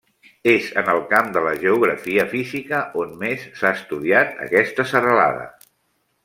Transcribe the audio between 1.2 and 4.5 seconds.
de la geografia física on més s'ha estudiat